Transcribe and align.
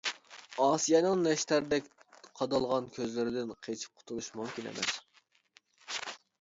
ئاسىيەنىڭ 0.63 1.19
نەشتەردەك 1.27 1.91
قادالغان 2.41 2.89
كۆزلىرىدىن 2.97 3.55
قېچىپ 3.69 4.01
قۇتۇلۇش 4.03 4.33
مۇمكىن 4.43 4.73
ئەمەس. 4.73 4.99